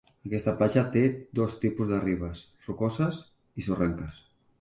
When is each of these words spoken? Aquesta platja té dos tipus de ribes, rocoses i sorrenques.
Aquesta 0.27 0.51
platja 0.61 0.83
té 0.95 1.01
dos 1.39 1.57
tipus 1.65 1.91
de 1.91 1.99
ribes, 2.05 2.41
rocoses 2.71 3.21
i 3.63 3.67
sorrenques. 3.67 4.19